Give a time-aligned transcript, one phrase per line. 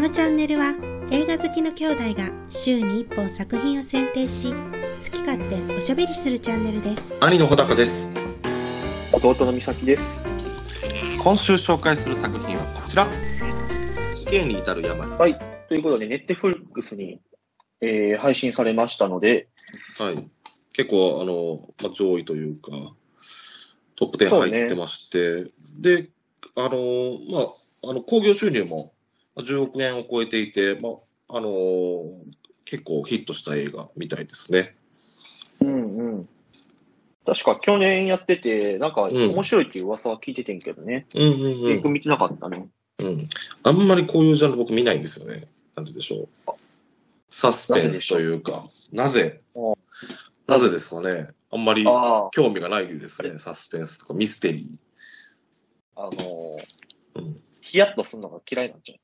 [0.00, 0.72] のチャンネルは
[1.10, 4.56] 映画好きの兄弟が週に1本作品を選定し好
[5.12, 7.14] き勝手おしゃべりするチャンネルです。
[7.20, 8.08] 兄の穂高です。
[9.12, 10.02] 弟の美咲です。
[11.22, 13.06] 今週紹介する作品はこちら。
[14.16, 15.06] 死刑に至る病。
[15.06, 15.38] はい。
[15.68, 17.20] ということで、ネットフリックスに、
[17.82, 19.48] えー配信されましたので、
[19.98, 20.30] はい。
[20.72, 22.70] 結構あの、まあ、上位というか
[23.96, 26.08] トップ10そうね入ってまして、で
[26.56, 27.40] あのま
[27.84, 28.99] ああの興行収入もまあ
[29.40, 30.90] 10億円を超えていて、ま
[31.28, 32.04] ああの
[32.64, 34.76] 結構ヒットした映画みたいですね。
[35.60, 36.28] うんうん。
[37.26, 39.12] 確か去年やってて、なんかん。
[39.12, 41.06] 面白いっていう噂は聞いててんけどね。
[41.14, 42.68] うんうん結局見てなかったね。
[42.98, 43.28] うん、うん、
[43.62, 45.44] あんまりこういうジャンル僕見ないんですよね。
[45.76, 46.52] なんてでしょう。
[47.28, 49.40] サスペンスというかなぜ？
[49.54, 49.74] あ。
[50.46, 51.28] なぜですかね。
[51.52, 54.70] あんまりあ興味がないですね、サスペンスとかミステリ
[55.96, 56.18] あ、あのー。
[56.18, 56.60] ー。
[57.16, 58.98] うん、ヒヤッとするのが嫌いなんじゃん。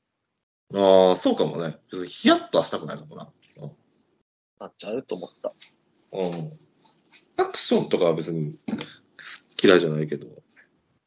[0.75, 1.77] ああ、そうかもね。
[1.91, 3.31] 別にヒヤッとはしたくないかもな。
[4.59, 5.53] なっちゃうと思った。
[6.11, 6.59] うん。
[7.37, 8.55] アクションとかは別に
[9.63, 10.27] 嫌いじゃないけど。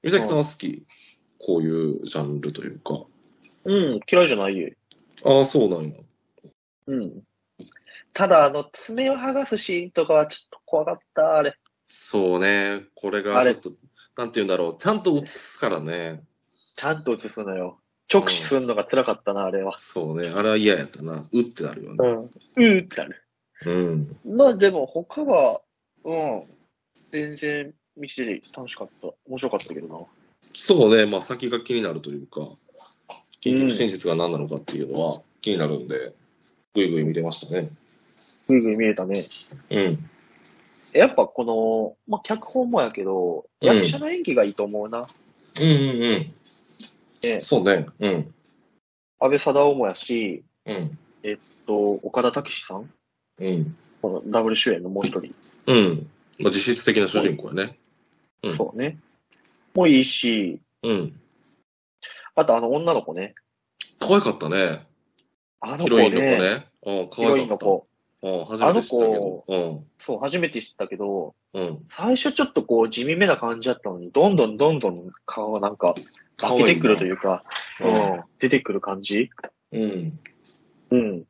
[0.02, 0.86] 美咲さんは好き？
[1.38, 3.04] こういうジャンルというか。
[3.64, 4.70] うん、嫌いじゃないよ。
[5.24, 5.96] ああ、そうなんや。
[6.86, 7.22] うん。
[8.12, 11.54] ただ、あの、爪を剥がすシーンとかはちょっと怖かった、あれ。
[11.86, 12.84] そうね。
[12.94, 13.80] これがあれちょっと、
[14.16, 14.78] なんて言うんだろう。
[14.78, 16.22] ちゃんと映すからね。
[16.76, 17.79] ちゃんと映すのよ。
[18.12, 19.78] 直視するのが辛かったな、あれは。
[19.78, 20.32] そうね。
[20.34, 21.24] あれは嫌やったな。
[21.32, 22.10] うってなるよね。
[22.10, 22.14] ん。
[22.16, 23.22] うーってなる。
[23.66, 24.16] うん。
[24.24, 25.60] まあでも他は、
[26.04, 26.42] うん、
[27.12, 29.08] 全然見てて楽しかった。
[29.28, 30.04] 面白かったけどな。
[30.54, 31.06] そうね。
[31.06, 36.12] まあ先が気になるというか、うん真実が何なのかっていうのは気になるんで、
[36.74, 37.70] ぐいぐい見れましたね。
[38.48, 39.24] ぐいぐい見えたね。
[39.70, 40.10] うん。
[40.92, 45.06] やっぱこの、まあ脚本もやけど、うん役者の演技がいいと思うな。
[45.60, 46.34] うんうんうん。
[47.22, 47.86] ねそうね。
[47.98, 48.34] うん。
[49.18, 50.98] 安倍貞夫もやし、うん。
[51.66, 52.90] と岡田武史さん？
[53.38, 53.76] うん。
[54.02, 55.34] このダブル主演のもう一人。
[55.66, 56.08] うん。
[56.38, 57.76] まあ、実質的な主人公やね。
[58.42, 58.98] うんそうね。
[59.74, 61.20] もいいし、うん。
[62.34, 63.34] あとあの女の子ね。
[63.98, 64.86] 可愛かったね。
[65.60, 66.38] あの子ヒロインの子ね。
[66.38, 66.66] ね。
[66.86, 67.42] うん、可ヒロ愛かった。
[67.42, 67.86] インの子。
[68.22, 69.84] うん、初めて知ったけど。
[70.00, 71.62] そう、初めて知ったけど、うん。
[71.62, 71.86] うん。
[71.90, 75.94] 最初ちょっとこう地味めな感じだったのに、どんどんどんどん顔がなんか、
[76.40, 77.44] 化けてくるというか、
[77.80, 79.30] うん、出てくる感じ？
[79.72, 80.18] うん。
[80.90, 81.24] うん。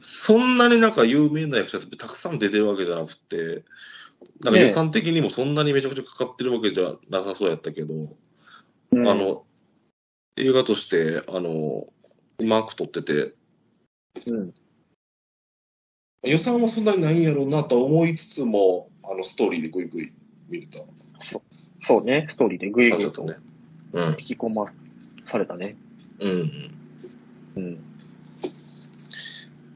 [0.00, 3.64] そんなになんか有名な役者ってたくさん出てるわけじゃなくて、
[4.42, 7.94] なんか予算的にもそんなにめちゃくちゃかかってるわけじゃなさそうやったけど、
[8.92, 9.44] うんあ、の、
[10.36, 11.86] 映画として、あの、
[12.38, 13.32] うまく撮ってて、
[14.26, 14.54] うん。
[16.22, 20.12] 予算はそんなにないんやろうなと思いつつも、あの、ストーリーでぐいぐい
[20.48, 20.80] 見れた
[21.86, 23.36] そうね、ストーリーでぐいぐいとね。
[23.96, 24.08] うん。
[24.10, 24.66] 引き込ま
[25.24, 25.76] されたね。
[26.20, 26.70] うん。
[27.56, 27.78] うん。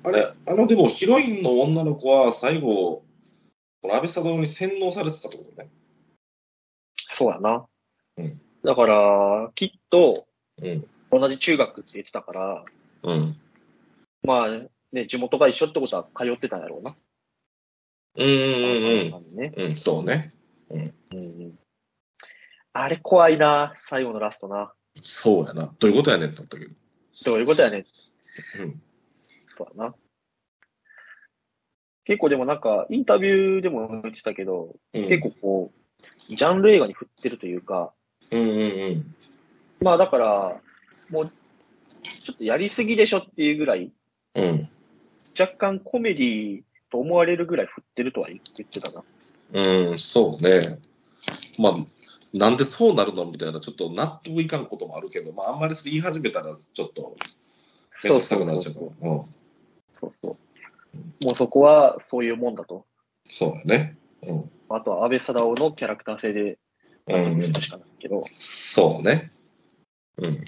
[0.04, 3.03] あれ、あの、でもヒロインの女の子は最後、
[3.82, 5.70] この安倍貞夫に洗脳されてたってことね。
[7.10, 7.66] そうやな。
[8.19, 10.26] うんだから、きっと、
[10.62, 10.87] うん。
[11.10, 12.64] 同じ中学って言ってたから、
[13.02, 13.37] うん。
[14.22, 14.48] まあ
[14.92, 16.94] ね、地元が一緒ってことは通ってたんやろうな。
[18.16, 19.54] うんうんあのね。
[19.56, 19.64] うん。
[19.64, 20.34] うん、そうね。
[20.69, 21.58] うんうん。
[22.72, 24.72] あれ怖いな、最後のラストな。
[25.03, 25.72] そうやな。
[25.78, 26.75] どういうことやねんってなったけど。
[27.25, 27.81] どういうことやねん。
[28.60, 28.82] うん。
[29.56, 29.94] そうやな。
[32.04, 35.72] 結構でもなんか、インタビューでも言ってたけど、うん、結構こ
[36.28, 37.92] う、ジャンル映画に振ってるというか、
[38.31, 39.14] うんうんうん。
[39.81, 40.60] まあだから、
[41.08, 41.31] もう、
[42.02, 43.92] ちょっとやりすぎでしょっていうぐらい、
[44.34, 44.69] うん。
[45.38, 49.04] 若干コメディと思われるぐらい振ってるとは言ってたな。
[49.52, 50.78] うん、そうね。
[51.58, 51.76] まあ、
[52.32, 57.16] なんでそうなるのみたいな、ちょっと納得いかんこともあるけど、まあ、あんまりそれ言い始めたら、ちょっと、
[58.04, 59.10] めんどくさくなっちゃうから。
[59.10, 59.24] うん。
[59.92, 60.36] そうそう。
[61.24, 62.86] もうそこはそういうもんだと。
[63.30, 63.96] そうやね。
[64.22, 64.50] うん。
[64.69, 66.58] あとは安倍貞夫のキャラクター性で、
[67.08, 69.32] うんしかないけど、そうね。
[70.19, 70.44] うん。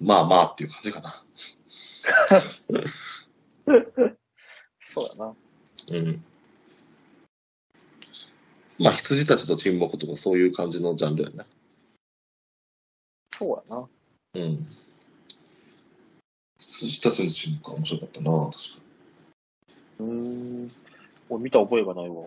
[0.00, 1.24] まあまあっていう感じかな。
[4.80, 5.34] そうだな。
[5.92, 6.24] うん。
[8.78, 11.46] まあ、羊たちと沈黙とかそういう感じのジャンルやね。
[13.38, 13.88] そうやな。
[14.34, 14.66] うん。
[16.58, 18.58] 羊たちの沈黙は面白かったな、確か
[20.00, 20.72] うーん。
[21.28, 22.14] もう見た覚えがないわ。
[22.14, 22.26] に。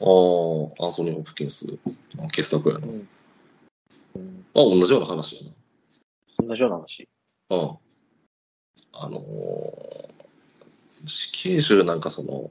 [0.00, 1.66] ああ、アンソニー・ホプキンス。
[2.16, 2.86] まあ傑作やな。
[2.86, 3.08] うん。
[4.14, 5.42] うん、あ、同じような話や
[6.46, 7.08] 同じような話。
[7.48, 7.56] な。
[7.56, 7.76] うん。
[8.92, 10.08] あのー
[11.06, 12.50] 死刑囚なんかその、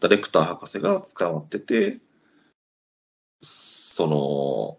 [0.00, 1.98] ダイレクター博士が捕まってて、
[3.42, 4.78] そ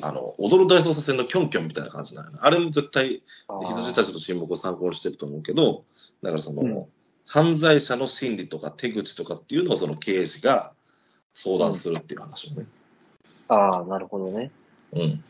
[0.00, 3.22] の、あの、踊る大捜査線のキョンキョンみたいな感じなのよあれも絶対、
[3.62, 5.84] 羊たちの沈黙を参考にしてると思うけど、
[6.22, 6.86] だからその、うん
[7.26, 10.72] 犯罪者の心理とか手口とかっていうのをその刑事が
[11.34, 12.66] 相談するっていう話をね。
[13.48, 14.50] あー、なるほどね。
[14.92, 15.24] うん。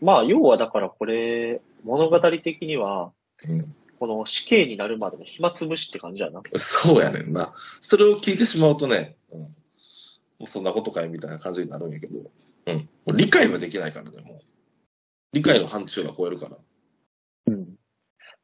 [0.00, 3.12] まあ、要はだからこれ、物語的には、
[3.48, 3.74] うん。
[3.98, 6.42] この死刑になるまでの暇つぶしって感じやな。
[6.54, 7.54] そうやねんな。
[7.80, 9.48] それを聞いてしまうとね、うん、も
[10.40, 12.18] うそんなことかいみたいな感じになるんやけど、
[12.66, 12.76] うん。
[12.76, 14.40] もう理解はできないからね、もう。
[15.32, 16.56] 理解の範疇が超えるから。
[17.46, 17.74] うん。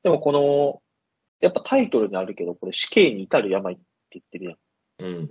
[0.02, 0.82] でもこの、
[1.40, 4.58] やっぱタイトルにあるけど、これ死刑に至る病って言ってるやん。
[4.98, 5.30] うん。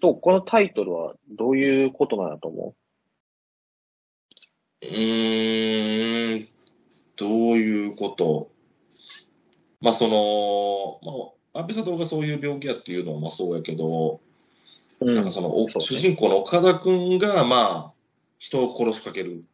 [0.00, 2.74] と、このタイトルはどういうことなんやと思
[4.82, 6.48] うーん、
[7.16, 8.52] どういうこと？
[9.80, 11.12] まあ、その、ま
[11.54, 14.20] あ、安倍佐藤がそういう病気やっていうのはまあそうやけど、
[15.00, 17.92] ううなんかその、ね主人公の岡田くんが、まあ、
[18.38, 19.44] 人を殺しかける。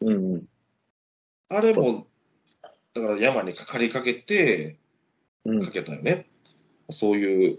[0.00, 0.44] うんうん。
[1.48, 2.06] あれも、
[2.94, 4.78] だから山にかかりかけて、
[5.44, 5.64] うん。
[5.64, 6.26] かけたよね。
[6.90, 7.58] そういう、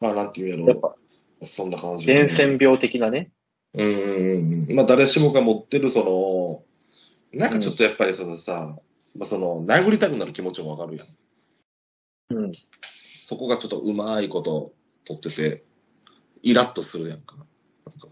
[0.00, 0.94] まあ、なんていうんやろやっぱ、
[1.40, 1.46] う。
[1.46, 2.06] そんな感じ。
[2.06, 3.30] 伝染病的なね。
[3.74, 4.76] うんうんうん。
[4.76, 6.64] まあ、誰しもが持ってる、そ
[7.32, 8.78] の、なんかちょっとやっぱりそのさ、
[9.18, 12.36] まあ、その、殴りたくなる気持ちもわかるやん。
[12.36, 12.52] うん。
[13.18, 14.72] そこがちょっとうまいこと
[15.04, 15.64] 取ってて、
[16.42, 17.36] イラッとするやんか。
[17.36, 18.08] なんか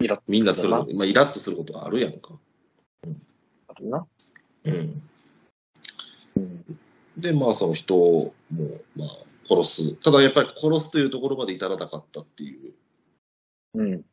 [0.00, 2.38] イラッみんなするまあ、イラッとすることがあるやんか。
[3.68, 4.06] あるな。
[4.64, 5.02] うん。
[6.36, 6.64] うん。
[7.16, 9.08] で、まあ、その人を、もう、まあ、
[9.48, 9.96] 殺す。
[9.96, 12.74] ただやっぱり殺すというところまで至らなかったっていう
[13.74, 14.04] うん。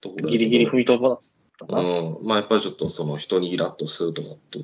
[0.00, 1.20] ところギリギリ踏みとばっ
[1.58, 1.80] たな。
[1.80, 2.26] うん。
[2.26, 4.60] まあ、やっぱりちょっとその人にイラッとするとかと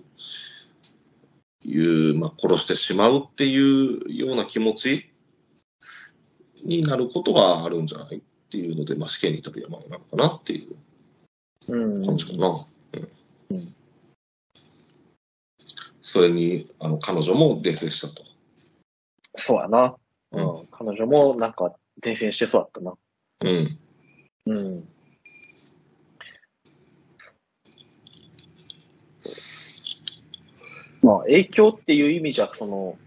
[1.67, 5.11] いう、まあ、殺してしまうっていうような気持ち
[6.65, 10.77] になることがあるんじゃないっていうので、まあ、死刑に至る山なのかなっていう
[11.69, 12.07] うん。
[12.07, 12.49] 感じかな。
[12.49, 13.09] うん
[13.51, 13.75] うん
[16.01, 18.23] それに、あの、彼女も伝染したと。
[19.37, 19.97] そうやな。
[20.31, 20.67] ううんん。
[20.71, 22.95] 彼女もなんか伝染してそうだったな。
[23.45, 23.79] うん。
[24.47, 24.89] うん。
[31.07, 32.99] まあ、影響っていう意味じゃ、その、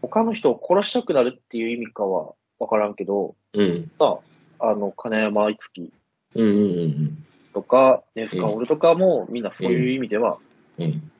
[0.00, 3.88] 他の人を殺したくなるっていう意味かはわからんけど、うん。
[4.00, 4.18] ま
[4.58, 5.92] あ、あの、金山いつき
[6.34, 10.38] うんうんうんとか、ネスカオルとかも、みんなそういう意味では
[10.76, 10.84] うん。
[10.86, 11.12] うん。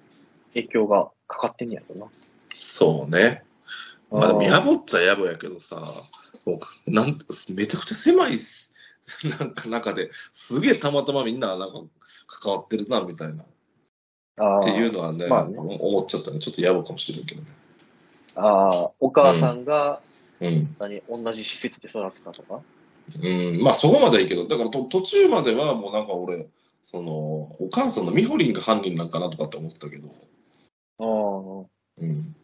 [0.55, 2.07] 影響がかかってんねやろな。
[2.59, 3.45] そうね。
[4.11, 5.77] まあやぼっちゃやぼやけどさ、
[6.45, 7.19] もうなん
[7.55, 8.33] めちゃくちゃ狭い
[9.39, 11.83] なんか中ですげえたまたまみんななんか
[12.27, 13.45] 関わってるなみたいな
[14.41, 16.39] っあていうーのはね,、まあね思っちゃったね。
[16.39, 17.49] ちょっとやぼかもしれんけどね。
[18.35, 20.01] あー、お母さんが、
[20.41, 20.75] うん。
[20.79, 22.61] 何、同じ施設で育ってたとか？
[23.23, 26.47] うん、まあそこまではいいけど、だからと途中まではもうなんか俺、
[26.83, 30.09] その、お母さんのミホリンが犯人なんかなとかって思ってたけど、
[30.99, 31.67] ああ、
[31.99, 32.35] うん。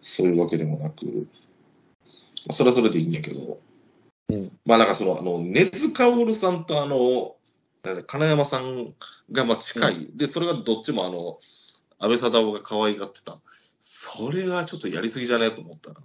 [0.00, 3.58] そういうわけでもなく、まあ、それはそれでいいんやけど、
[4.28, 4.52] うん。
[4.64, 7.34] まあなんかその、あの、根津薫さんとあの、
[8.06, 8.94] 金山さん
[9.30, 11.38] がまあ近い、で、それがどっちもあの、
[11.98, 13.40] 安倍貞夫が可愛がってた。
[13.80, 15.46] それがちょっとやりすぎじゃね？
[15.46, 15.96] えと思ったな。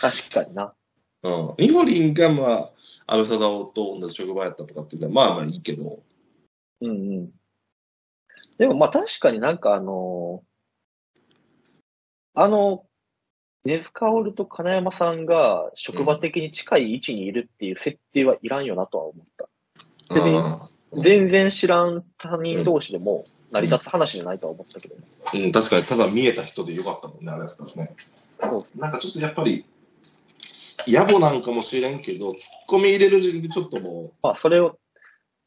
[0.00, 0.74] 確かにな。
[1.22, 1.54] うん。
[1.58, 2.72] ミホリンがまあ、
[3.06, 6.02] 安倍貞夫と同じ職場やったとかっていうのはまあまあいいけど、
[6.80, 7.30] うんうん。
[8.56, 10.42] でもまあ確かになんかあの
[12.34, 12.86] あの、
[13.64, 19.48] ネズカオルと金山さんが職場的に近い位置にいるっていう設定はいらんよなとは思った。
[20.08, 25.02] 別に全然知らん他人同士でも成り立つ話じゃないとは思ったけどね。
[25.32, 27.94] ーうん、確かにただ見えた人でよかったもんね、あれだったらね。
[28.40, 29.64] そうなんかちょっとやっぱり、
[30.86, 32.36] 野暮なんかもしれんけど、突っ
[32.68, 34.78] 込み入れる時点でちょっともまあそれを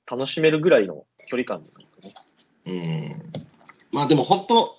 [0.09, 1.87] 楽しめるぐらいの距離感ね。
[2.65, 3.33] う、うん。
[3.93, 4.75] まあでも本当、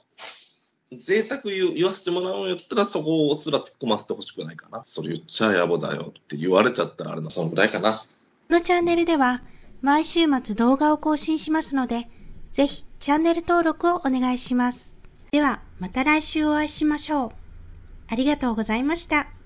[0.92, 4.82] 贅沢言う言わせてもらうんやったら、そこをすら突っ込ませてほしくないかな。
[4.82, 7.99] それ言っちゃ野暮だよって言われちゃったらあれな、そのぐらいかな。
[7.99, 9.40] このチャンネルでは
[9.82, 12.08] 毎週末動画を更新しますので、
[12.50, 14.99] ぜひチャンネル登録をお願いします。
[15.30, 17.30] ではまた来週お会いしましょう。
[18.08, 19.30] ありがとうございました。